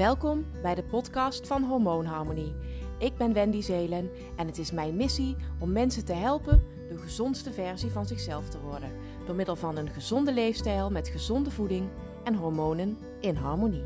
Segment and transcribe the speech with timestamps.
[0.00, 2.54] Welkom bij de podcast van Hormoonharmonie.
[2.98, 7.52] Ik ben Wendy Zelen en het is mijn missie om mensen te helpen de gezondste
[7.52, 8.92] versie van zichzelf te worden.
[9.26, 11.88] Door middel van een gezonde leefstijl met gezonde voeding
[12.24, 13.84] en hormonen in harmonie.